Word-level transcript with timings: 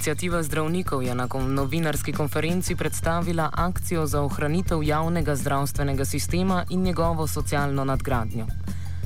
Inicijativa 0.00 0.42
zdravnikov 0.42 1.02
je 1.02 1.14
na 1.14 1.28
novinarski 1.48 2.12
konferenci 2.12 2.76
predstavila 2.76 3.50
akcijo 3.52 4.06
za 4.06 4.22
ohranitev 4.22 4.82
javnega 4.82 5.36
zdravstvenega 5.36 6.04
sistema 6.04 6.64
in 6.70 6.82
njegovo 6.82 7.26
socialno 7.26 7.84
nadgradnjo. 7.84 8.46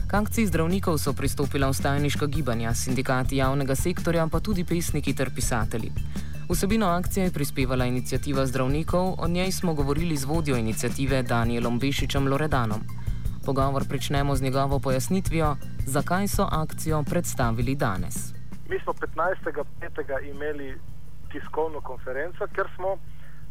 K 0.06 0.14
akciji 0.14 0.46
zdravnikov 0.46 0.98
so 0.98 1.12
pristopila 1.12 1.68
ustajniška 1.68 2.26
gibanja, 2.26 2.74
sindikati 2.74 3.36
javnega 3.36 3.74
sektorja, 3.74 4.26
pa 4.26 4.40
tudi 4.40 4.64
pesniki 4.64 5.14
ter 5.14 5.34
pisatelji. 5.34 5.90
Vsebino 6.48 6.86
akcije 6.86 7.24
je 7.24 7.32
prispevala 7.32 7.86
inicijativa 7.86 8.46
zdravnikov, 8.46 9.14
o 9.18 9.28
njej 9.28 9.52
smo 9.52 9.74
govorili 9.74 10.16
z 10.16 10.24
vodjo 10.24 10.56
inicijative 10.56 11.22
Danielom 11.22 11.78
Bešičem 11.78 12.28
Loredanom. 12.28 12.80
Pogovor 13.44 13.88
pričnemo 13.88 14.36
z 14.36 14.42
njegovo 14.42 14.78
pojasnitvijo, 14.78 15.56
zakaj 15.86 16.28
so 16.28 16.48
akcijo 16.50 17.02
predstavili 17.02 17.74
danes. 17.74 18.43
Mi 18.68 18.78
smo 18.78 18.92
15.5. 18.92 20.30
imeli 20.30 20.78
tiskovno 21.32 21.80
konferenco, 21.80 22.46
ker 22.46 22.68
smo 22.76 22.96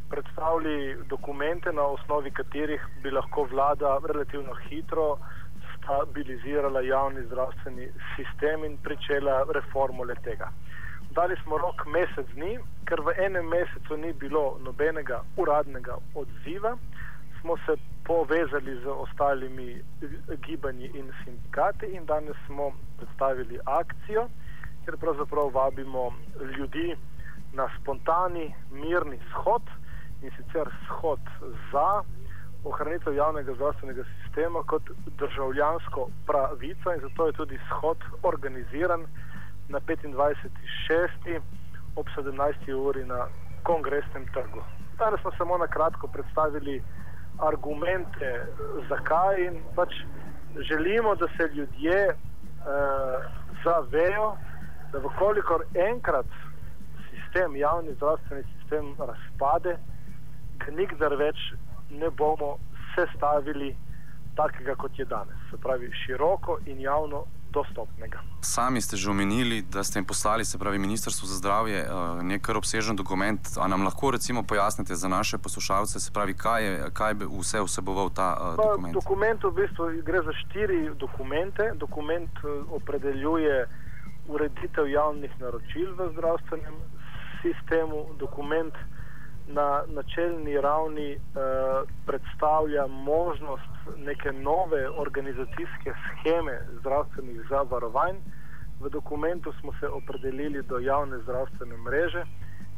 predstavili 0.10 0.98
dokumente, 1.10 1.72
na 1.72 1.82
osnovi 1.82 2.32
katerih 2.32 2.82
bi 3.04 3.12
lahko 3.12 3.44
vlada 3.52 4.00
relativno 4.08 4.54
hitro 4.56 5.18
stabilizirala 5.78 6.82
javni 6.82 7.26
zdravstveni 7.26 7.88
sistem 8.16 8.66
in 8.66 8.78
pričela 8.78 9.46
reformo 9.54 10.04
le 10.04 10.16
tega. 10.16 10.50
Dali 11.12 11.36
smo 11.44 11.58
rok 11.58 11.86
mesec 11.86 12.28
dni, 12.36 12.58
ker 12.86 13.02
v 13.02 13.14
enem 13.26 13.48
mesecu 13.48 13.98
ni 13.98 14.14
bilo 14.14 14.58
nobenega 14.66 15.22
uradnega 15.38 15.98
odziva, 16.16 16.78
smo 17.42 17.58
se 17.66 17.76
povezali 18.06 18.80
z 18.84 18.88
ostalimi 18.88 19.82
gibanji 20.48 20.90
in 20.94 21.12
sindikati 21.24 21.86
in 21.86 22.06
danes 22.06 22.38
smo 22.48 22.72
predstavili 22.98 23.60
akcijo 23.66 24.28
ker 24.86 24.98
pravzaprav 24.98 25.52
vabimo 25.54 26.12
ljudi 26.58 26.96
na 27.54 27.70
spontani, 27.80 28.54
mirni 28.72 29.20
shod 29.32 29.62
in 30.22 30.32
sicer 30.38 30.70
shod 30.86 31.20
za 31.72 32.04
ohranitev 32.64 33.14
javnega 33.14 33.54
zdravstvenega 33.54 34.04
sistema 34.04 34.64
kot 34.64 34.84
državljansko 35.20 36.08
pravico 36.28 36.94
in 36.94 37.02
zato 37.02 37.28
je 37.28 37.34
tudi 37.34 37.60
shod 37.70 37.98
organiziran 38.24 39.06
na 39.70 39.80
25.6. 39.80 41.40
ob 41.96 42.08
17. 42.18 42.74
uri 42.74 43.06
na 43.06 43.28
kongresnem 43.64 44.26
trgu. 44.34 44.64
Danes 44.98 45.22
smo 45.22 45.32
samo 45.38 45.58
na 45.58 45.68
kratko 45.68 46.08
predstavili 46.08 46.84
argumente, 47.40 48.46
zakaj 48.90 49.46
in 49.46 49.62
pač 49.76 49.94
želimo, 50.70 51.16
da 51.16 51.28
se 51.28 51.50
ljudje 51.54 52.08
uh, 52.10 52.16
zavejo, 53.64 54.38
da 54.94 55.00
vkolikor 55.00 55.66
enkrat 55.74 56.26
sistem, 57.10 57.56
javni 57.56 57.94
zdravstveni 57.96 58.44
sistem 58.44 58.96
razpade, 59.00 59.78
nikdar 60.72 61.16
več 61.20 61.38
ne 61.90 62.10
bomo 62.10 62.58
sestavili 62.96 63.76
takega, 64.36 64.76
kot 64.76 65.00
je 65.00 65.06
danes, 65.06 65.38
se 65.52 65.58
pravi 65.58 65.92
široko 66.06 66.60
in 66.66 66.80
javno 66.82 67.26
dostopnega. 67.54 68.22
Sami 68.42 68.82
ste 68.82 68.98
že 68.98 69.10
omenili, 69.10 69.62
da 69.62 69.84
ste 69.84 70.00
jim 70.00 70.06
poslali, 70.06 70.46
se 70.46 70.58
pravi 70.58 70.80
Ministrstvo 70.80 71.28
za 71.28 71.38
zdravje, 71.38 71.80
eh, 71.86 71.90
nekaj 72.24 72.56
obsežen 72.56 72.96
dokument. 72.96 73.40
A 73.58 73.68
nam 73.68 73.86
lahko 73.86 74.12
recimo 74.12 74.44
pojasnite 74.44 74.96
za 74.96 75.08
naše 75.08 75.38
poslušalce, 75.38 76.00
se 76.00 76.12
pravi, 76.12 76.34
kaj 76.34 76.66
je, 76.66 76.90
kaj 76.94 77.14
bi 77.14 77.26
vse 77.30 77.62
vseboval 77.62 78.10
ta 78.10 78.38
uh, 78.38 78.56
dokument? 78.58 78.94
Dokument 78.94 79.44
v 79.44 79.52
bistvu 79.52 79.84
gre 80.06 80.22
za 80.26 80.34
štiri 80.34 80.90
dokumente. 80.98 81.72
Dokument 81.78 82.34
uh, 82.44 82.74
opredeljuje 82.74 83.68
ureditev 84.28 84.88
javnih 84.90 85.32
naročil 85.40 85.96
v 85.98 86.12
zdravstvenem 86.14 86.76
sistemu, 87.42 88.06
dokument 88.20 88.74
na 89.48 89.84
načelni 89.88 90.62
ravni 90.62 91.12
eh, 91.12 91.20
predstavlja 92.06 92.88
možnost 92.88 93.74
neke 93.98 94.32
nove 94.32 94.90
organizacijske 94.90 95.94
scheme 96.04 96.60
zdravstvenih 96.80 97.42
zavarovanj. 97.50 98.16
V 98.80 98.90
dokumentu 98.90 99.54
smo 99.60 99.74
se 99.80 99.88
opredelili 99.88 100.64
do 100.64 100.80
javne 100.80 101.18
zdravstvene 101.20 101.78
mreže 101.78 102.26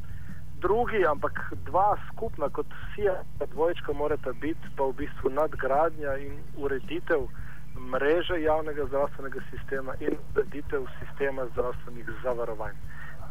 Drugi, 0.55 1.05
ampak 1.05 1.39
dva 1.65 1.97
skupna, 2.07 2.49
kot 2.49 2.67
vsi, 2.71 3.09
dvojčka, 3.51 3.93
morata 3.93 4.33
biti 4.33 4.67
pa 4.75 4.83
v 4.83 4.93
bistvu 4.93 5.29
nadgradnja 5.29 6.17
in 6.17 6.33
ureditev 6.55 7.27
mreže 7.75 8.41
javnega 8.41 8.85
zdravstvenega 8.85 9.39
sistema 9.49 9.93
in 9.99 10.17
ureditev 10.35 10.85
sistema 10.99 11.45
zdravstvenih 11.45 12.09
zavarovanj. 12.23 12.75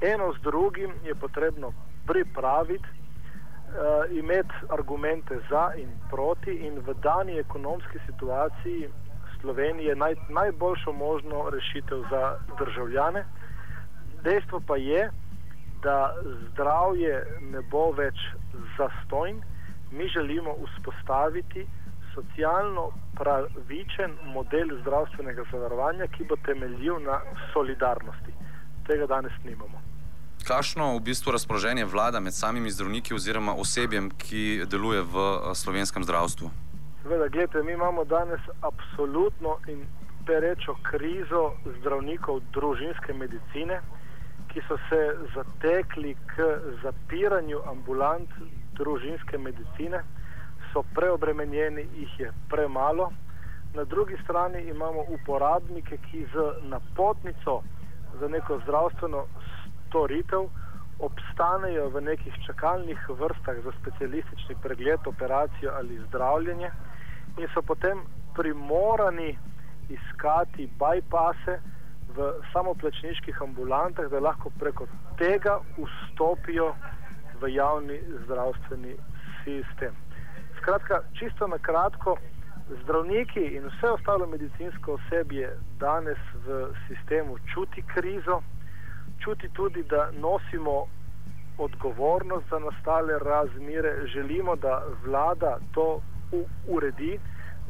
Eno 0.02 0.32
z 0.32 0.42
drugim 0.42 0.90
je 1.04 1.14
potrebno 1.14 1.72
pripraviti, 2.06 2.88
uh, 2.88 4.18
imeti 4.18 4.54
argumente 4.68 5.38
za 5.50 5.70
in 5.76 5.88
proti, 6.10 6.50
in 6.50 6.74
v 6.86 6.94
dani 7.02 7.38
ekonomski 7.38 7.98
situaciji 8.06 8.88
Slovenije 9.40 9.94
naj, 9.96 10.14
najboljšo 10.28 10.92
možno 10.92 11.50
rešitev 11.50 11.98
za 12.10 12.38
državljane. 12.58 13.24
Dejstvo 14.22 14.60
pa 14.66 14.76
je, 14.76 15.10
da 15.82 16.14
zdravje 16.50 17.26
ne 17.40 17.62
bo 17.70 17.90
več 17.90 18.14
zastojn, 18.78 19.42
mi 19.90 20.08
želimo 20.08 20.54
vzpostaviti 20.66 21.66
socialno 22.14 22.90
pravičen 23.18 24.14
model 24.24 24.68
zdravstvenega 24.80 25.44
zavarovanja, 25.52 26.06
ki 26.06 26.24
bo 26.24 26.36
temeljil 26.46 27.02
na 27.02 27.20
solidarnosti. 27.52 28.32
Tega 28.86 29.06
danes 29.06 29.32
nimamo. 29.44 29.91
Kakšno 30.42 30.98
v 30.98 31.00
bistvu 31.06 31.32
razpoloženje 31.32 31.84
vlada 31.84 32.20
med 32.20 32.34
samimi 32.34 32.70
zdravniki 32.70 33.14
oziroma 33.14 33.54
osebjem, 33.54 34.10
ki 34.10 34.66
deluje 34.66 35.02
v 35.02 35.14
eh, 35.14 35.54
slovenskem 35.54 36.02
zdravstvu? 36.04 36.50
Seveda, 37.02 37.28
gledajte, 37.28 37.62
mi 37.62 37.72
imamo 37.72 38.04
danes 38.04 38.40
absolutno 38.60 39.58
in 39.68 39.86
perečo 40.26 40.74
krizo 40.82 41.54
zdravnikov 41.78 42.40
družinske 42.52 43.14
medicine, 43.14 43.80
ki 44.50 44.62
so 44.68 44.78
se 44.90 45.00
zatekli 45.34 46.16
k 46.34 46.58
zapiranju 46.82 47.62
ambulant 47.70 48.30
družinske 48.74 49.38
medicine, 49.38 50.02
so 50.72 50.82
preobremenjeni, 50.94 51.86
jih 51.94 52.20
je 52.20 52.32
premalo. 52.50 53.12
Na 53.74 53.84
drugi 53.84 54.18
strani 54.24 54.62
imamo 54.68 55.06
uporabnike, 55.08 55.98
ki 56.10 56.26
z 56.34 56.50
napotnico 56.66 57.62
za 58.20 58.28
neko 58.28 58.60
zdravstveno 58.64 59.26
storitev 59.92 60.48
obstanejo 60.98 61.88
v 61.92 62.00
nekih 62.00 62.34
čakalnih 62.46 62.98
vrstah 63.08 63.60
za 63.64 63.72
specialistični 63.80 64.56
pregled, 64.62 65.00
operacijo 65.06 65.72
ali 65.76 66.00
zdravljenje 66.08 66.70
in 67.38 67.48
so 67.54 67.62
potem 67.62 68.00
primorani 68.34 69.36
iskati 69.88 70.70
bypasse 70.80 71.60
v 72.16 72.32
samoplačniških 72.52 73.42
ambulantah, 73.42 74.08
da 74.08 74.20
lahko 74.20 74.50
preko 74.58 74.86
tega 75.18 75.58
vstopijo 75.76 76.74
v 77.40 77.52
javni 77.54 78.00
zdravstveni 78.24 78.96
sistem. 79.44 79.96
Skratka, 80.60 81.02
čisto 81.18 81.46
na 81.48 81.58
kratko, 81.58 82.16
zdravniki 82.82 83.44
in 83.56 83.66
vse 83.68 83.90
ostalo 83.90 84.26
medicinsko 84.26 84.94
osebje 84.94 85.56
danes 85.80 86.18
v 86.46 86.68
sistemu 86.88 87.38
čuti 87.52 87.82
krizo, 87.94 88.42
čuti 89.24 89.48
tudi, 89.48 89.82
da 89.82 90.10
nosimo 90.12 90.86
odgovornost 91.58 92.46
za 92.50 92.58
nastale 92.58 93.18
razmere, 93.18 94.06
želimo, 94.06 94.56
da 94.56 94.82
vlada 95.04 95.58
to 95.74 96.00
uredi, 96.68 97.18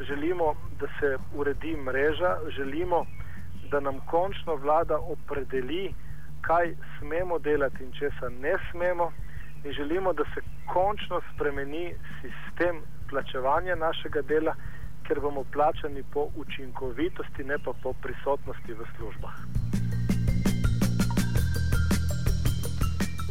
želimo, 0.00 0.54
da 0.80 0.86
se 1.00 1.16
uredi 1.34 1.76
mreža, 1.76 2.36
želimo, 2.56 3.06
da 3.70 3.80
nam 3.80 4.00
končno 4.06 4.54
vlada 4.54 4.98
opredeli, 4.98 5.94
kaj 6.40 6.74
smemo 6.98 7.38
delati 7.38 7.84
in 7.84 7.92
česa 7.92 8.28
ne 8.28 8.54
smemo, 8.70 9.12
in 9.64 9.72
želimo, 9.72 10.12
da 10.12 10.24
se 10.34 10.40
končno 10.72 11.20
spremeni 11.34 11.94
sistem 12.20 12.82
plačevanja 13.10 13.74
našega 13.74 14.22
dela, 14.22 14.54
ker 15.06 15.20
bomo 15.20 15.44
plačani 15.52 16.02
po 16.12 16.28
učinkovitosti, 16.36 17.44
ne 17.44 17.58
pa 17.64 17.72
po 17.82 17.92
prisotnosti 18.02 18.72
v 18.72 18.84
službah. 18.96 19.81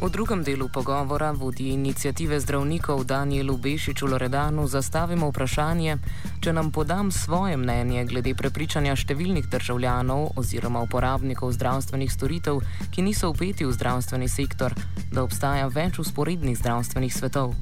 V 0.02 0.10
drugem 0.10 0.42
delu 0.42 0.66
pogovora 0.66 1.30
vodi 1.30 1.68
inicijative 1.70 2.40
zdravnikov 2.40 3.04
Danielu 3.04 3.56
Bešiču 3.56 4.06
Loredanu 4.06 4.66
zastavimo 4.66 5.28
vprašanje, 5.30 5.94
če 6.42 6.52
nam 6.52 6.72
podam 6.74 7.12
svoje 7.14 7.54
mnenje 7.56 8.02
glede 8.10 8.32
prepričanja 8.34 8.96
številnih 8.98 9.46
državljanov 9.46 10.34
oziroma 10.42 10.82
uporabnikov 10.82 11.54
zdravstvenih 11.54 12.10
storitev, 12.10 12.58
ki 12.90 13.06
niso 13.06 13.30
upeti 13.30 13.62
v 13.62 13.70
zdravstveni 13.78 14.26
sektor, 14.26 14.74
da 15.14 15.22
obstaja 15.22 15.70
več 15.70 16.02
usporednih 16.02 16.58
zdravstvenih 16.58 17.14
svetov. 17.14 17.54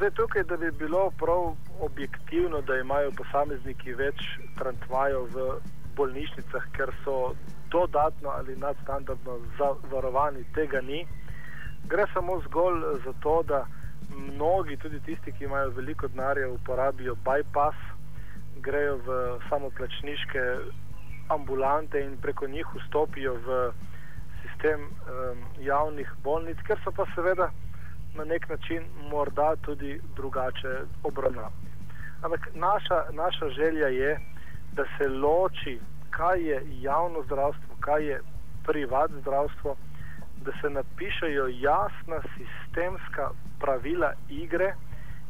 Zdaj, 0.00 0.16
tukaj, 0.16 0.48
da 0.48 0.56
bi 0.56 0.72
bilo 0.80 1.10
prav 1.20 1.52
objektivno, 1.84 2.64
da 2.64 2.80
imajo 2.80 3.12
posamezniki 3.20 4.00
več 4.00 4.16
trantvajev 4.56 5.28
v 5.36 5.60
bolnišnicah, 5.92 6.72
ker 6.72 6.88
so 7.04 7.34
dodatno 7.68 8.32
ali 8.32 8.56
nadstandardno 8.56 9.42
zavarovani, 9.60 10.48
tega 10.56 10.80
ni. 10.80 11.04
Gre 11.88 12.06
samo 12.12 12.40
zgolj 12.40 12.82
za 13.04 13.12
to, 13.22 13.42
da 13.42 13.66
mnogi, 14.16 14.76
tudi 14.76 15.00
tisti, 15.00 15.32
ki 15.32 15.44
imajo 15.44 15.70
veliko 15.70 16.08
denarja, 16.08 16.48
uporabijo 16.48 17.14
bypass, 17.24 17.76
grejo 18.60 18.96
v 19.06 19.38
samoplačniške 19.48 20.44
ambulante 21.28 22.00
in 22.00 22.16
preko 22.16 22.46
njih 22.46 22.66
vstopijo 22.74 23.34
v 23.46 23.72
sistem 24.42 24.80
um, 24.80 25.44
javnih 25.60 26.12
bolnic, 26.24 26.58
ker 26.66 26.80
so 26.84 26.92
pa 26.92 27.06
seveda 27.14 27.50
na 28.14 28.24
nek 28.24 28.48
način 28.48 28.84
morda 29.10 29.56
tudi 29.56 30.00
drugače 30.16 30.80
obravnavani. 31.04 31.70
Ampak 32.22 32.48
naša, 32.54 33.04
naša 33.12 33.48
želja 33.48 33.86
je, 33.86 34.18
da 34.72 34.84
se 34.98 35.08
loči, 35.08 35.80
kaj 36.10 36.42
je 36.42 36.62
javno 36.80 37.22
zdravstvo, 37.22 37.76
kaj 37.80 38.04
je 38.04 38.20
privat 38.66 39.10
zdravstvo 39.20 39.76
da 40.44 40.52
se 40.60 40.70
napišejo 40.70 41.46
jasna 41.46 42.18
sistemska 42.36 43.30
pravila 43.60 44.12
igre 44.28 44.74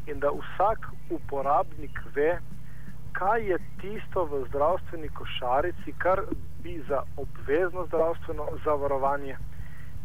in 0.07 0.21
da 0.21 0.31
vsak 0.31 0.87
uporabnik 1.11 2.01
ve, 2.15 2.39
kaj 3.13 3.45
je 3.51 3.59
tisto 3.81 4.25
v 4.25 4.45
zdravstveni 4.49 5.09
košarici, 5.09 5.93
kar 5.99 6.23
bi 6.63 6.83
za 6.89 7.03
obvezno 7.17 7.87
zdravstveno 7.87 8.47
zavarovanje 8.65 9.37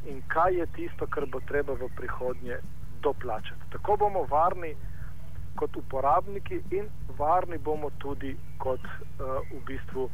in 0.05 0.21
kaj 0.27 0.53
je 0.53 0.65
tisto, 0.65 1.07
kar 1.07 1.25
bo 1.25 1.39
treba 1.39 1.73
v 1.73 1.89
prihodnje 1.95 2.57
doplačati. 3.01 3.69
Tako 3.71 3.97
bomo 3.97 4.23
varni 4.29 4.75
kot 5.55 5.75
uporabniki 5.75 6.61
in 6.71 6.89
varni 7.17 7.57
bomo 7.57 7.89
tudi 7.97 8.35
kot 8.57 8.79
uh, 8.85 9.39
v 9.51 9.61
bistvu 9.65 10.03
uh, 10.03 10.11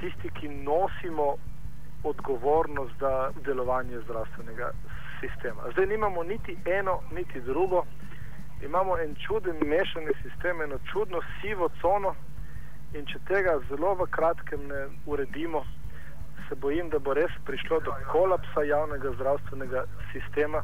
tisti, 0.00 0.30
ki 0.40 0.48
nosimo 0.48 1.36
odgovornost 2.10 2.94
za 3.00 3.30
delovanje 3.44 4.00
zdravstvenega 4.04 4.70
sistema. 5.20 5.62
Zdaj 5.72 5.86
nimamo 5.86 6.22
niti 6.22 6.56
eno, 6.64 7.00
niti 7.12 7.40
drugo, 7.40 7.84
imamo 8.62 8.98
en 8.98 9.14
čuden 9.26 9.56
mešani 9.72 10.12
sistem, 10.22 10.62
eno 10.62 10.78
čudno 10.92 11.20
sivo 11.40 11.68
cono 11.80 12.14
in 12.94 13.06
če 13.06 13.18
tega 13.28 13.58
zelo 13.68 13.94
v 13.94 14.06
kratkem 14.10 14.68
ne 14.68 14.86
uredimo, 15.06 15.64
se 16.48 16.54
bojim, 16.54 16.88
da 16.90 16.98
bo 16.98 17.14
res 17.14 17.32
prišlo 17.44 17.80
do 17.80 17.94
kolapsa 18.12 18.62
javnega 18.62 19.12
zdravstvenega 19.18 19.84
sistema, 20.12 20.62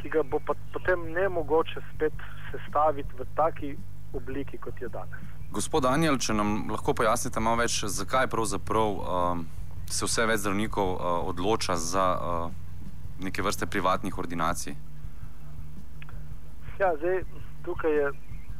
ki 0.00 0.10
ga 0.10 0.22
bo 0.22 0.40
potem 0.72 1.12
ne 1.12 1.28
mogoče 1.28 1.82
spet 1.94 2.24
sestaviti 2.50 3.14
v 3.18 3.26
taki 3.36 3.76
obliki, 4.12 4.58
kot 4.58 4.80
je 4.82 4.88
danes. 4.88 5.20
Gospod 5.54 5.86
Daniel, 5.86 6.18
če 6.18 6.34
nam 6.34 6.70
lahko 6.70 6.96
pojasnite 6.98 7.40
malo 7.40 7.62
več, 7.62 7.84
zakaj 7.86 8.26
pravzaprav 8.32 8.98
um, 8.98 9.44
se 9.90 10.06
vse 10.06 10.26
več 10.26 10.40
zdravnikov 10.40 10.94
uh, 10.94 11.28
odloča 11.28 11.76
za 11.76 12.06
uh, 12.14 12.50
neke 13.20 13.42
vrste 13.42 13.66
privatnih 13.66 14.18
ordinacij? 14.18 14.74
Ja, 16.78 16.94
zdaj, 16.96 17.22
tukaj 17.64 17.92
je 17.92 18.12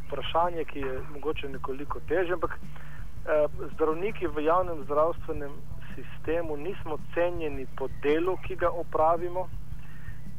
vprašanje, 0.06 0.64
ki 0.64 0.80
je 0.80 1.00
mogoče 1.12 1.48
nekoliko 1.48 2.00
težje, 2.08 2.34
ampak 2.34 2.58
eh, 2.58 3.46
zdravniki 3.74 4.26
v 4.26 4.44
javnem 4.44 4.84
zdravstvenem 4.84 5.52
sistemu 5.94 6.56
nismo 6.56 6.98
cenjeni 7.14 7.66
po 7.76 7.88
delu, 8.02 8.36
ki 8.46 8.56
ga 8.56 8.70
opravimo, 8.70 9.48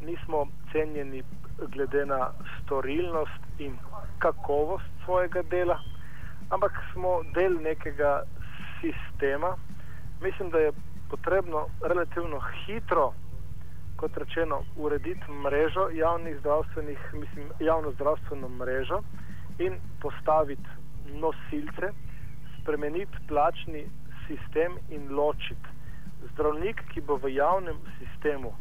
nismo 0.02 0.48
cenjeni 0.72 1.24
glede 1.58 2.06
na 2.06 2.32
storilnost 2.62 3.60
in 3.60 3.78
kakovost 4.20 4.86
svojega 5.04 5.42
dela, 5.42 5.80
ampak 6.50 6.72
smo 6.94 7.24
del 7.34 7.60
nekega 7.62 8.24
sistema, 8.82 9.56
mislim, 10.26 10.50
da 10.50 10.60
je 10.60 10.72
potrebno 11.10 11.68
relativno 11.82 12.40
hitro, 12.40 13.14
kot 13.96 14.18
rečeno, 14.18 14.62
urediti 14.76 15.32
mrežo 15.32 15.90
javnih 15.94 16.40
zdravstvenih, 16.40 17.00
mislim, 17.14 17.46
javno 17.60 17.92
zdravstveno 17.92 18.50
mrežo 18.50 19.02
in 19.60 19.74
postaviti 20.02 20.70
nosilce, 21.14 21.88
spremeniti 22.62 23.18
plačni 23.28 23.86
sistem 24.28 24.78
in 24.90 25.16
ločiti. 25.16 25.70
Zdravnik, 26.34 26.82
ki 26.94 27.02
bo 27.02 27.16
v 27.16 27.36
javnem 27.36 27.78
sistemu, 28.00 28.52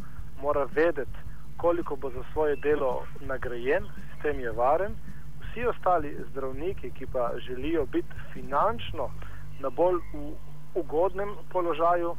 mora 0.42 0.66
vedeti, 0.74 1.18
koliko 1.56 1.96
bo 1.96 2.10
za 2.10 2.22
svoje 2.32 2.56
delo 2.56 3.06
nagrajen, 3.20 3.84
sistem 4.10 4.40
je 4.40 4.52
varen. 4.52 4.96
Vsi 5.40 5.66
ostali 5.66 6.16
zdravniki, 6.30 6.90
ki 6.90 7.06
pa 7.12 7.30
želijo 7.46 7.86
biti 7.86 8.14
finančno 8.32 9.10
na 9.60 9.70
bolj 9.70 10.00
ugodnem 10.74 11.34
položaju, 11.52 12.16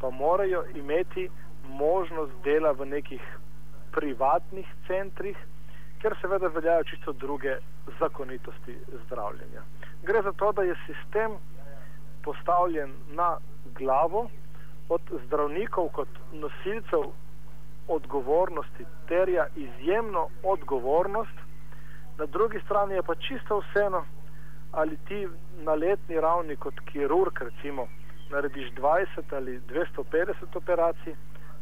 pa 0.00 0.10
morajo 0.10 0.64
imeti 0.74 1.30
možnost 1.68 2.32
dela 2.44 2.72
v 2.72 2.86
nekih 2.86 3.22
privatnih 3.92 4.66
centrih, 4.86 5.36
ker 6.02 6.14
seveda 6.20 6.46
veljajo 6.46 6.84
čisto 6.84 7.12
druge 7.12 7.56
zakonitosti 7.98 8.78
zdravljenja. 9.04 9.62
Gre 10.02 10.22
za 10.22 10.32
to, 10.32 10.52
da 10.52 10.62
je 10.62 10.76
sistem 10.86 11.32
postavljen 12.24 12.92
na 13.10 13.36
glavo 13.78 14.28
od 14.88 15.00
zdravnikov 15.26 15.88
kot 15.88 16.08
nosilcev 16.32 17.10
odgovornosti, 17.88 18.84
terja 19.08 19.46
izjemno 19.56 20.28
odgovornost, 20.42 21.36
na 22.18 22.26
drugi 22.26 22.60
strani 22.64 22.94
je 22.94 23.02
pa 23.02 23.14
čisto 23.14 23.60
vseeno, 23.60 24.04
ali 24.72 24.96
ti 25.08 25.28
na 25.64 25.74
letni 25.74 26.20
ravni 26.20 26.56
kot 26.56 26.74
kirurg, 26.92 27.40
recimo, 27.40 27.88
narediš 28.30 28.70
20 28.76 29.36
ali 29.36 29.60
250 29.60 30.56
operacij, 30.56 31.14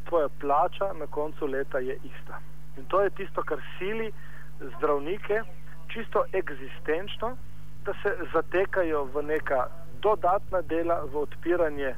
tvoja 0.08 0.28
plača 0.40 0.92
na 0.92 1.06
koncu 1.06 1.46
leta 1.46 1.78
je 1.78 1.98
ista. 2.04 2.40
In 2.76 2.84
to 2.84 3.00
je 3.02 3.10
tisto, 3.10 3.42
kar 3.42 3.58
sili 3.78 4.12
zdravnike, 4.60 5.42
čisto 5.88 6.24
eksistenčno, 6.32 7.36
da 7.84 7.92
se 8.02 8.16
zatekajo 8.32 9.04
v 9.04 9.22
neka 9.22 9.66
dodatna 10.02 10.62
dela, 10.62 11.00
v 11.12 11.16
odpiranje 11.16 11.94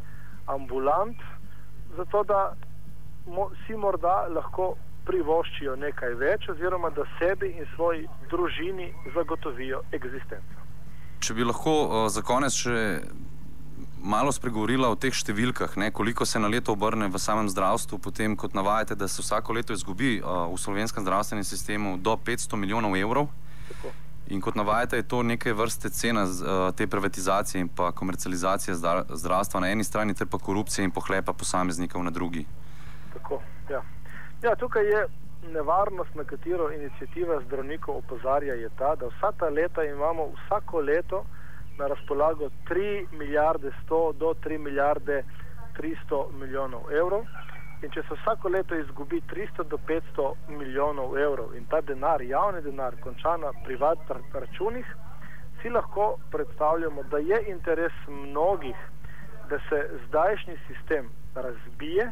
ambulant, 0.46 1.16
zato 1.96 2.22
da 2.24 2.52
mo, 3.26 3.50
si 3.66 3.76
morda 3.76 4.26
lahko 4.28 4.74
privoščijo 5.08 5.76
nekaj 5.76 6.14
več, 6.14 6.48
oziroma 6.48 6.90
da 6.90 7.04
sebi 7.18 7.48
in 7.48 7.66
svoji 7.74 8.08
družini 8.30 8.92
zagotovijo 9.14 9.82
eksistenco. 9.92 10.57
Če 11.20 11.34
bi 11.34 11.46
lahko 11.46 11.74
uh, 11.84 12.04
za 12.12 12.22
konec 12.22 12.54
še 12.54 13.00
malo 13.98 14.32
spregovorila 14.32 14.88
o 14.92 14.96
teh 14.96 15.14
številkah, 15.14 15.74
ne, 15.80 15.90
koliko 15.90 16.26
se 16.26 16.38
na 16.38 16.48
leto 16.48 16.72
obrne 16.72 17.08
v 17.10 17.18
samem 17.18 17.48
zdravstvu, 17.50 17.98
potem 17.98 18.36
kot 18.38 18.54
navajate, 18.54 18.94
da 18.94 19.08
se 19.08 19.22
vsako 19.22 19.58
leto 19.58 19.74
izgubi 19.74 20.18
uh, 20.20 20.46
v 20.52 20.58
slovenskem 20.60 21.04
zdravstvenem 21.04 21.44
sistemu 21.44 21.96
do 21.98 22.14
500 22.16 22.60
milijonov 22.60 22.96
evrov. 22.96 23.32
Tako. 23.68 23.92
In 24.28 24.42
kot 24.44 24.58
navajate, 24.60 25.00
je 25.00 25.08
to 25.08 25.22
neke 25.24 25.52
vrste 25.56 25.90
cena 25.90 26.24
uh, 26.28 26.68
te 26.76 26.86
privatizacije 26.86 27.64
in 27.64 27.68
pa 27.68 27.90
komercializacije 27.92 28.76
zdravstva 29.08 29.60
na 29.60 29.72
eni 29.72 29.84
strani, 29.84 30.14
ter 30.14 30.28
pa 30.28 30.38
korupcije 30.38 30.84
in 30.84 30.92
pohlepa 30.92 31.32
posameznikov 31.32 32.04
na 32.04 32.10
drugi. 32.10 32.44
Tako, 33.14 33.40
ja. 33.70 33.82
ja, 34.42 34.54
tukaj 34.54 34.84
je 34.84 35.06
nevarnost, 35.42 36.14
na 36.14 36.24
katero 36.24 36.70
inicijativa 36.72 37.40
zdravnikov 37.46 37.96
opozarja, 37.96 38.54
je 38.54 38.70
ta, 38.78 38.94
da 38.94 39.06
vsa 39.06 39.32
ta 39.38 39.48
leta 39.48 39.84
imamo 39.84 40.26
vsako 40.36 40.80
leto 40.80 41.24
na 41.78 41.86
razpolago 41.86 42.50
3 42.68 43.06
milijarde 43.12 43.70
100 43.88 44.12
do 44.12 44.34
3 44.44 44.58
milijarde 44.58 45.24
300 45.78 46.32
milijonov 46.40 46.92
evrov. 46.92 47.24
In 47.82 47.90
če 47.90 48.02
se 48.02 48.14
vsako 48.14 48.48
leto 48.48 48.74
izgubi 48.74 49.20
300 49.30 49.64
do 49.70 49.78
500 49.88 50.32
milijonov 50.48 51.18
evrov 51.18 51.54
in 51.56 51.66
ta 51.70 51.80
denar, 51.80 52.22
javni 52.22 52.62
denar, 52.62 52.96
konča 53.00 53.36
na 53.36 53.52
privatnih 53.64 54.34
računih, 54.34 54.96
si 55.62 55.70
lahko 55.70 56.16
predstavljamo, 56.30 57.02
da 57.02 57.18
je 57.18 57.38
interes 57.48 57.92
mnogih, 58.08 58.76
da 59.50 59.58
se 59.68 59.78
zdajšnji 60.06 60.56
sistem 60.66 61.10
razbije, 61.34 62.10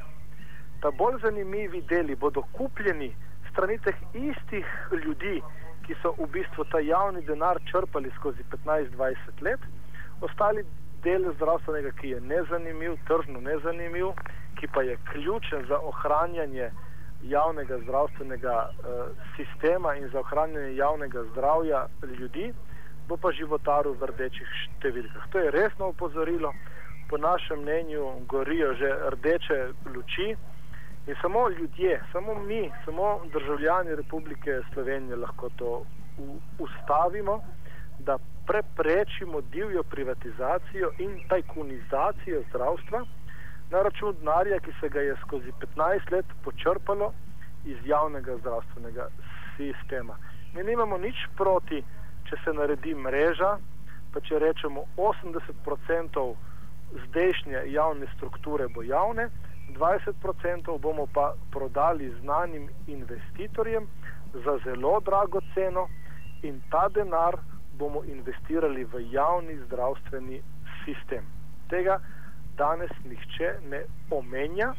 bolj 0.91 1.21
zanimivi 1.23 1.83
deli 1.83 2.17
bodo 2.17 2.43
kupljeni 2.53 3.15
strani 3.51 3.79
teh 3.79 3.97
istih 4.13 4.67
ljudi, 5.05 5.43
ki 5.87 5.95
so 6.03 6.13
v 6.19 6.27
bistvu 6.35 6.65
ta 6.71 6.81
javni 6.85 7.23
denar 7.25 7.61
črpali 7.71 8.11
skozi 8.19 8.45
15-20 8.51 9.43
let, 9.43 9.61
ostali 10.21 10.65
del 11.05 11.31
zdravstvenega, 11.35 11.93
ki 12.01 12.11
je 12.11 12.21
nezanimiv, 12.21 12.99
tržno 13.09 13.41
nezanimiv, 13.41 14.13
ki 14.61 14.69
pa 14.75 14.83
je 14.83 14.97
ključen 15.13 15.65
za 15.69 15.79
ohranjanje 15.79 16.71
javnega 17.23 17.79
zdravstvenega 17.79 18.57
uh, 18.69 19.09
sistema 19.37 19.95
in 19.97 20.09
za 20.09 20.21
ohranjanje 20.21 20.77
javnega 20.77 21.25
zdravja 21.33 21.87
ljudi, 22.19 22.53
bo 23.09 23.17
pa 23.17 23.33
životaril 23.33 23.95
v 23.97 24.11
rdečih 24.11 24.51
številkah. 24.67 25.31
To 25.33 25.39
je 25.39 25.55
resno 25.55 25.93
opozorilo. 25.95 26.53
Po 27.09 27.17
našem 27.17 27.63
mnenju 27.63 28.27
gorijo 28.27 28.75
že 28.75 28.91
rdeče 29.15 29.59
luči 29.95 30.35
in 31.07 31.15
samo 31.23 31.49
ljudje, 31.49 32.03
samo 32.13 32.35
mi, 32.35 32.71
samo 32.85 33.21
državljani 33.33 33.97
Republike 33.97 34.61
Slovenije 34.73 35.17
lahko 35.17 35.49
to 35.57 35.85
ustavimo, 36.59 37.41
da 37.99 38.19
preprečimo 38.47 39.41
divjo 39.41 39.83
privatizacijo 39.83 40.91
in 40.99 41.21
tajkunizacijo 41.29 42.43
zdravstva 42.49 43.05
na 43.71 43.83
račun 43.83 44.15
denarja, 44.19 44.61
ki 44.61 44.73
se 44.81 44.89
ga 44.89 45.01
je 45.01 45.17
skozi 45.27 45.53
15 45.77 46.13
let 46.13 46.27
počrpalo 46.45 47.13
iz 47.65 47.77
javnega 47.85 48.37
zdravstvenega 48.37 49.09
sistema. 49.57 50.17
Mi 50.55 50.63
nimamo 50.65 50.99
nič 50.99 51.17
proti, 51.37 51.83
če 52.29 52.37
se 52.45 52.53
naredi 52.53 52.95
mreža, 52.95 53.59
pa 54.13 54.21
če 54.21 54.39
rečemo 54.39 54.85
80% 54.97 56.35
zdajšnje 57.09 57.63
javne 57.67 58.07
strukture 58.17 58.69
bo 58.69 58.83
javne, 58.83 59.29
20% 59.69 60.79
bomo 60.79 61.07
pa 61.13 61.35
prodali 61.51 62.15
znanim 62.21 62.69
investitorjem 62.87 63.87
za 64.33 64.59
zelo 64.65 65.01
drago 65.01 65.41
ceno 65.55 65.89
in 66.43 66.61
ta 66.71 66.89
denar 66.89 67.37
bomo 67.79 68.05
investirali 68.05 68.85
v 68.85 69.13
javni 69.13 69.57
zdravstveni 69.67 70.43
sistem. 70.85 71.25
Tega 71.69 72.01
danes 72.57 72.91
nihče 73.05 73.55
ne 73.71 73.85
omenja 74.11 74.75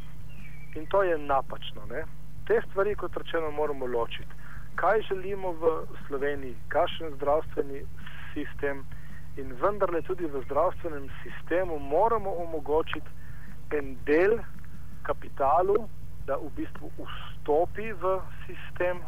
in 0.75 0.85
to 0.85 1.03
je 1.03 1.17
napačno. 1.17 1.85
Ne? 1.89 2.03
Te 2.47 2.61
stvari, 2.69 2.95
kot 2.95 3.17
rečeno, 3.17 3.51
moramo 3.51 3.85
ločiti. 3.85 4.33
Kaj 4.75 5.01
želimo 5.01 5.51
v 5.51 5.85
Sloveniji, 6.07 6.55
kakšen 6.67 7.15
zdravstveni 7.15 7.81
sistem 8.33 8.85
in 9.37 9.53
vendarle 9.61 10.01
tudi 10.01 10.25
v 10.25 10.41
zdravstvenem 10.45 11.09
sistemu 11.23 11.79
moramo 11.79 12.31
omogočiti 12.43 13.09
en 13.69 13.97
del 14.05 14.39
kapitalu, 15.07 15.77
da 16.27 16.35
v 16.37 16.49
bistvu 16.55 16.91
vstopi 16.99 17.91
v 17.93 18.19
sistem, 18.45 18.99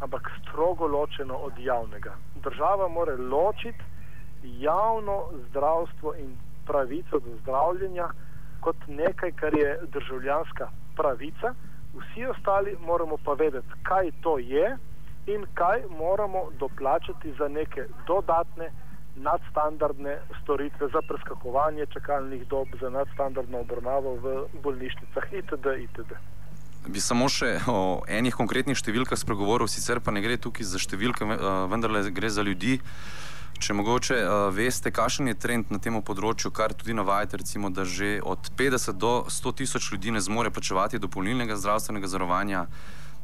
ampak 0.00 0.30
strogo 0.40 0.86
ločeno 0.86 1.34
od 1.34 1.58
javnega. 1.58 2.14
Država 2.44 2.88
mora 2.88 3.16
ločiti 3.18 3.82
javno 4.42 5.24
zdravstvo 5.48 6.14
in 6.14 6.36
pravico 6.66 7.18
do 7.18 7.36
zdravljenja 7.42 8.08
kot 8.60 8.76
nekaj, 8.86 9.32
kar 9.32 9.54
je 9.54 9.78
državljanska 9.92 10.68
pravica, 10.96 11.54
vsi 11.94 12.26
ostali 12.26 12.76
moramo 12.80 13.16
pa 13.24 13.32
vedeti, 13.32 13.68
kaj 13.82 14.10
to 14.20 14.38
je 14.38 14.76
in 15.26 15.46
kaj 15.54 15.82
moramo 15.90 16.50
doplačati 16.58 17.34
za 17.38 17.48
neke 17.48 17.86
dodatne 18.06 18.70
nadstandardne 19.16 20.18
storitve 20.42 20.88
za 20.92 21.02
preskakovanje 21.08 21.86
čakalnih 21.86 22.46
dob, 22.48 22.68
za 22.80 22.90
nadstandardno 22.90 23.60
obravnavo 23.60 24.14
v 24.14 24.36
bolnišnicah 24.62 25.32
itd. 25.32 25.66
itd. 25.84 26.12
Bi 26.86 27.00
samo 27.00 27.28
še 27.30 27.60
o 27.70 28.02
enih 28.10 28.34
konkretnih 28.34 28.74
številkah 28.74 29.18
spregovoril, 29.18 29.70
sicer 29.70 30.00
pa 30.02 30.10
ne 30.10 30.22
gre 30.24 30.34
tukaj 30.34 30.66
za 30.66 30.80
številke, 30.82 31.28
vendar 31.70 31.94
gre 32.10 32.30
za 32.30 32.42
ljudi. 32.42 32.80
Če 33.62 33.76
mogoče 33.78 34.16
veste, 34.50 34.90
kakšen 34.90 35.30
je 35.30 35.36
trend 35.38 35.70
na 35.70 35.78
tem 35.78 35.94
področju, 35.94 36.50
kar 36.50 36.72
tudi 36.74 36.96
navajate, 36.98 37.38
recimo, 37.38 37.70
da 37.70 37.84
že 37.86 38.16
od 38.18 38.50
50 38.58 38.98
do 38.98 39.12
100 39.30 39.52
tisoč 39.60 39.92
ljudi 39.92 40.10
ne 40.10 40.22
zmore 40.24 40.50
plačevati 40.50 40.98
dopolnilnega 40.98 41.54
zdravstvenega 41.54 42.10
zavarovanja, 42.10 42.66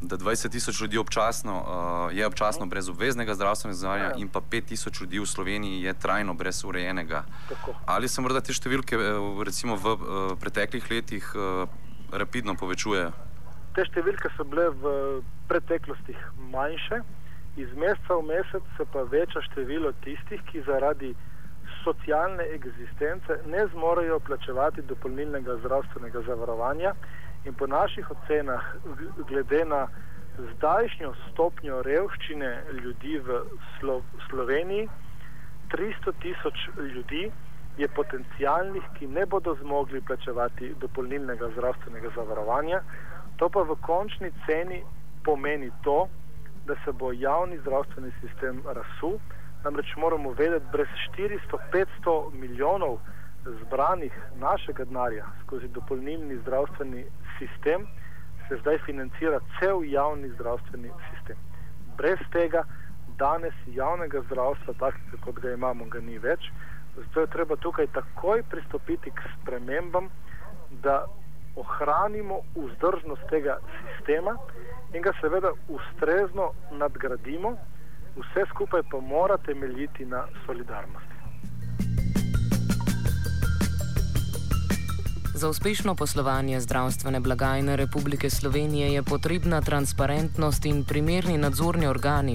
da 0.01 0.17
20 0.17 0.51
tisoč 0.51 0.81
ljudi 0.81 0.99
občasno, 0.99 1.55
uh, 1.59 2.17
je 2.17 2.27
občasno 2.27 2.67
brez 2.67 2.89
obveznega 2.89 3.35
zdravstvenega 3.35 3.77
zavarovanja 3.77 4.11
ja. 4.11 4.17
in 4.19 4.29
pa 4.29 4.41
5 4.41 4.65
tisoč 4.65 5.01
ljudi 5.01 5.19
v 5.19 5.27
Sloveniji 5.27 5.83
je 5.83 5.95
trajno 5.95 6.35
brez 6.35 6.65
urejenega. 6.65 7.25
Tako. 7.49 7.75
Ali 7.87 8.09
se 8.09 8.21
morda 8.21 8.41
te 8.41 8.53
številke 8.53 8.97
eh, 8.97 9.19
recimo, 9.45 9.77
v 9.77 9.95
uh, 9.95 10.01
preteklih 10.41 10.91
letih 10.91 11.33
uh, 11.35 11.67
rapidno 12.13 12.55
povečujejo? 12.55 13.11
Te 13.75 13.85
številke 13.91 14.31
so 14.37 14.47
bile 14.47 14.71
v 14.71 14.93
preteklosti 15.51 16.15
manjše, 16.53 17.03
iz 17.59 17.73
meseca 17.75 18.21
v 18.21 18.29
mesec 18.31 18.71
se 18.77 18.87
pa 18.93 19.03
veča 19.03 19.43
število 19.51 19.93
tistih, 20.05 20.43
ki 20.47 20.63
zaradi 20.67 21.15
socialne 21.83 22.45
egzistence 22.55 23.41
ne 23.47 23.67
zmorejo 23.73 24.21
plačevati 24.21 24.83
dopolnilnega 24.83 25.59
zdravstvenega 25.63 26.23
zavarovanja 26.27 26.95
in 27.45 27.55
po 27.55 27.67
naših 27.67 28.11
ocenah, 28.11 28.63
glede 29.29 29.65
na 29.65 29.87
zdajšnjo 30.39 31.15
stopnjo 31.31 31.83
revščine 31.83 32.51
ljudi 32.83 33.19
v 33.19 33.43
Slo 33.79 34.03
Sloveniji, 34.29 34.89
300 35.71 36.13
tisoč 36.23 36.69
ljudi 36.79 37.31
je 37.79 37.89
potencijalnih, 37.89 38.83
ki 38.99 39.07
ne 39.07 39.27
bodo 39.27 39.55
zmogli 39.61 40.01
plačevati 40.01 40.75
dopolnilnega 40.81 41.51
zdravstvenega 41.55 42.11
zavarovanja. 42.17 42.81
To 43.37 43.49
pa 43.49 43.63
v 43.63 43.77
končni 43.87 44.31
ceni 44.47 44.83
pomeni 45.25 45.71
to, 45.83 46.09
da 46.67 46.75
se 46.85 46.93
bo 46.93 47.13
javni 47.13 47.59
zdravstveni 47.59 48.11
sistem 48.21 48.63
razsul. 48.67 49.19
Namreč 49.65 49.95
moramo 49.97 50.33
vedeti, 50.33 50.67
brez 50.73 50.89
400-500 51.19 52.33
milijonov 52.33 52.99
zbranih 53.63 54.13
našega 54.41 54.85
denarja 54.85 55.27
skozi 55.43 55.69
dopolnilni 55.69 56.37
zdravstveni 56.43 57.05
sistem, 57.39 57.87
se 58.49 58.57
zdaj 58.61 58.79
financira 58.87 59.41
cel 59.59 59.85
javni 59.85 60.29
zdravstveni 60.29 60.91
sistem. 61.11 61.37
Brez 61.97 62.19
tega 62.33 62.65
danes 63.19 63.55
javnega 63.67 64.23
zdravstva, 64.27 64.75
takega 64.79 65.21
kot 65.25 65.41
ga 65.41 65.53
imamo, 65.53 65.85
ga 65.85 66.01
ni 66.01 66.19
več. 66.19 66.51
Zato 66.97 67.21
je 67.21 67.33
treba 67.35 67.57
tukaj 67.57 67.87
takoj 67.95 68.43
pristopiti 68.51 69.11
k 69.11 69.33
spremembam, 69.35 70.09
da 70.83 71.05
ohranimo 71.57 72.41
vzdržnost 72.55 73.29
tega 73.31 73.59
sistema 73.83 74.37
in 74.95 75.03
ga 75.03 75.13
seveda 75.21 75.53
ustrezno 75.69 76.53
nadgradimo, 76.71 77.57
vse 78.17 78.47
skupaj 78.51 78.83
pa 78.91 79.01
mora 79.01 79.37
temeljiti 79.37 80.07
na 80.07 80.25
solidarnosti. 80.47 81.18
Za 85.39 85.49
uspešno 85.49 85.95
poslovanje 85.95 86.61
zdravstvene 86.61 87.21
blagajne 87.21 87.77
Republike 87.77 88.31
Slovenije 88.31 88.93
je 88.93 89.03
potrebna 89.03 89.61
transparentnost 89.61 90.65
in 90.65 90.85
primerni 90.85 91.39
nadzorni 91.39 91.87
organi, 91.87 92.35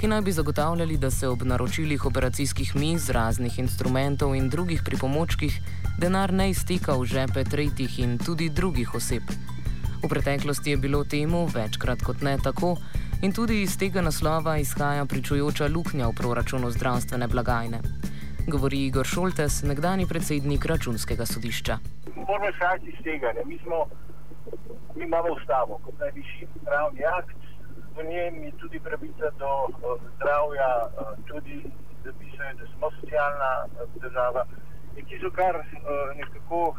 ki 0.00 0.08
naj 0.08 0.20
bi 0.20 0.32
zagotavljali, 0.32 0.96
da 0.96 1.10
se 1.10 1.28
ob 1.28 1.42
naročilih 1.42 2.04
operacijskih 2.04 2.76
miz, 2.76 3.10
raznih 3.10 3.58
instrumentov 3.58 4.36
in 4.36 4.50
drugih 4.50 4.82
pripomočkih 4.84 5.60
denar 5.98 6.32
ne 6.32 6.50
izteka 6.50 6.92
v 6.92 7.04
žepe 7.04 7.44
tretjih 7.44 7.98
in 7.98 8.18
tudi 8.18 8.50
drugih 8.50 8.94
oseb. 8.94 9.22
V 10.02 10.08
preteklosti 10.08 10.70
je 10.70 10.76
bilo 10.76 11.04
temu 11.04 11.46
večkrat 11.54 12.02
kot 12.02 12.20
ne 12.20 12.36
tako 12.38 12.76
in 13.22 13.32
tudi 13.32 13.62
iz 13.62 13.78
tega 13.78 14.00
naslova 14.00 14.58
izhaja 14.58 15.04
pričujoča 15.04 15.72
luknja 15.72 16.08
v 16.08 16.20
proračunu 16.20 16.70
zdravstvene 16.70 17.28
blagajne 17.28 17.80
govori 18.46 18.86
Igor 18.86 19.06
Šoltes, 19.06 19.62
nekdani 19.62 20.06
predsednik 20.06 20.64
računskega 20.64 21.26
sodišča. 21.26 21.78
Moramo 22.26 22.48
izhajati 22.48 22.86
iz 22.86 23.04
tega, 23.04 23.32
da 23.32 23.40
mi, 23.44 23.58
smo, 23.58 23.86
mi 24.96 25.04
imamo 25.04 25.28
ustavo 25.32 25.80
kot 25.84 25.98
najvišji 25.98 26.48
pravni 26.64 27.04
akt, 27.18 27.40
v 27.96 28.04
njem 28.04 28.44
je 28.44 28.52
tudi 28.60 28.80
pravica 28.80 29.30
do 29.38 29.52
uh, 29.66 30.00
zdravja, 30.16 30.70
uh, 30.86 31.24
tudi 31.26 31.56
zapisuje, 32.04 32.54
da 32.58 32.66
smo 32.66 32.90
socialna 33.00 33.52
uh, 33.64 34.02
država. 34.02 34.44
In 34.96 35.04
tisto, 35.06 35.30
kar 35.30 35.56
uh, 35.56 36.16
nekako 36.16 36.76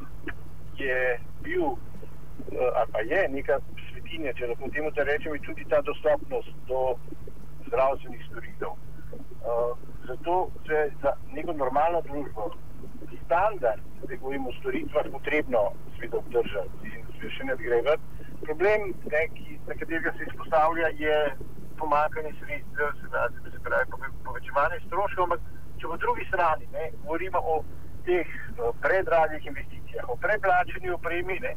je 0.78 1.20
bil, 1.42 1.64
uh, 1.64 1.78
ali 2.76 2.92
pa 2.92 3.00
je 3.00 3.30
neka 3.30 3.60
svetinja, 3.92 4.34
če 4.34 4.48
lahko 4.48 4.70
temu 4.74 4.92
rečem, 4.96 5.34
je 5.34 5.46
tudi 5.48 5.66
ta 5.70 5.82
dostopnost 5.82 6.54
do 6.68 6.96
zdravstvenih 7.68 8.26
storitev. 8.32 8.70
Uh, 8.70 9.78
zato 10.08 10.48
se 10.68 10.92
za 11.02 11.12
neko 11.32 11.54
normalno 11.54 12.02
družbo 12.02 12.52
standard, 13.26 13.82
da 14.08 14.16
govorimo 14.16 14.50
o 14.50 14.54
storitvah, 14.60 15.06
potrebno 15.12 15.72
sveda 15.98 16.18
obdržati 16.18 16.92
in 16.96 17.30
še 17.30 17.44
ne 17.44 17.56
grebati. 17.56 18.04
Problem, 18.44 18.92
ne, 19.12 19.22
ki, 19.36 19.60
na 19.68 19.76
katerega 19.80 20.12
se 20.18 20.28
izpostavlja, 20.28 20.88
je 21.00 21.18
pomankanje 21.78 22.34
sredstev, 22.40 22.88
se 23.52 23.60
pravi 23.64 24.12
povečevanje 24.26 24.80
stroškov, 24.88 25.24
ampak 25.24 25.42
če 25.80 25.88
po 25.88 25.98
drugi 25.98 26.26
strani 26.28 26.68
ne, 26.74 26.90
govorimo 27.04 27.40
o 27.40 27.56
teh 28.06 28.28
predragih 28.84 29.46
investicijah, 29.46 30.10
o 30.10 30.18
preplačeni 30.20 30.92
opremi, 30.92 31.40
ne, 31.40 31.56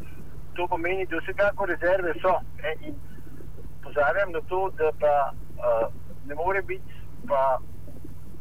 to 0.55 0.69
pomeni, 0.71 1.07
da 1.11 1.21
vsekako 1.21 1.67
rezerve 1.67 2.15
so. 2.23 2.39
Ne, 2.63 2.77
in 2.89 2.95
pozarjam 3.83 4.33
na 4.33 4.41
to, 4.49 4.71
da 4.79 4.93
pa 5.01 5.15
uh, 5.31 5.89
ne 6.27 6.35
more 6.35 6.63
biti 6.63 6.97
pa 7.29 7.59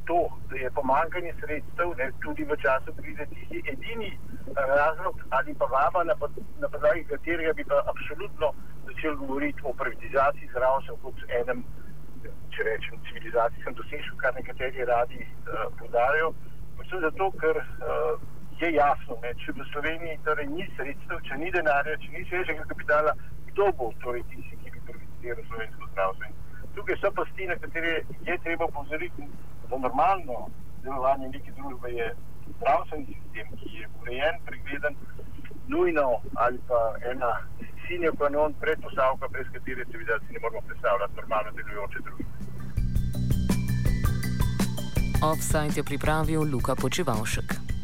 to, 0.05 0.29
da 0.49 0.55
je 0.55 0.71
pomankanje 0.71 1.33
sredstev 1.39 1.87
ne, 1.97 2.11
tudi 2.23 2.43
v 2.43 2.57
času 2.63 2.93
krize 2.97 3.25
tisti 3.33 3.61
edini 3.73 4.11
razlog 4.55 5.15
ali 5.29 5.53
pa 5.59 5.65
vaba, 5.65 6.03
na, 6.03 6.15
na 6.61 6.67
podlagi 6.69 7.03
katerega 7.03 7.53
bi 7.53 7.63
pa 7.63 7.81
absolutno 7.91 8.53
začel 8.87 9.15
govoriti 9.15 9.61
o 9.63 9.73
privatizaciji 9.73 10.49
zdravstva 10.51 10.95
kot 11.03 11.17
enem, 11.41 11.63
če 12.53 12.63
rečem, 12.69 12.99
civilizacijskem 13.07 13.73
dosežku, 13.79 14.17
kar 14.21 14.35
nekateri 14.35 14.85
radi 14.85 15.21
uh, 15.25 15.65
podarijo. 15.79 16.31
Predvsem 16.77 17.01
zato, 17.07 17.31
ker 17.41 17.57
uh, 17.57 18.21
je 18.61 18.71
jasno, 18.73 19.17
ne, 19.23 19.33
če 19.41 19.55
v 19.57 19.65
Sloveniji 19.71 20.21
torej 20.27 20.47
ni 20.53 20.67
sredstev, 20.77 21.19
če 21.27 21.39
ni 21.41 21.51
denarja, 21.55 21.97
če 22.03 22.13
ni 22.13 22.23
svežega 22.29 22.67
kapitala, 22.69 23.15
kdo 23.49 23.71
bo 23.79 23.91
torej 24.03 24.23
tisti, 24.31 24.59
ki 24.61 24.71
bi 24.75 24.85
privatiziral 24.87 25.43
slovensko 25.49 25.89
zdravstvo. 25.91 26.31
Tukaj 26.77 27.01
so 27.01 27.11
pasti, 27.17 27.49
na 27.49 27.57
katere 27.59 27.97
je 28.29 28.37
treba 28.45 28.67
pozoriti, 28.77 29.27
da 29.69 29.77
normalno 29.77 30.47
delovanje 30.83 31.29
neke 31.29 31.51
družbe 31.51 31.89
je 31.89 32.15
zdravstveni 32.57 33.05
sistem, 33.05 33.47
ki 33.59 33.69
je 33.79 33.87
urejen, 34.01 34.35
pregleden, 34.45 34.95
nujno 35.67 36.07
ali 36.35 36.59
pa 36.67 36.81
ena 37.11 37.31
sinja 37.87 38.11
kanon 38.19 38.53
predpostavka, 38.61 39.27
brez 39.27 39.47
katere 39.53 39.85
seveda 39.91 40.19
si 40.19 40.33
ne 40.33 40.39
moramo 40.39 40.61
predstavljati 40.67 41.13
normalno 41.21 41.51
delujoče 41.51 41.99
družbe. 42.05 42.25
Offside 45.31 45.79
je 45.79 45.83
pripravil 45.83 46.41
Luka 46.53 46.75
Počevalšek. 46.75 47.74